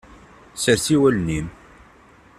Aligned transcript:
Sers 0.63 0.85
i 0.93 0.95
wallen-im. 1.01 1.47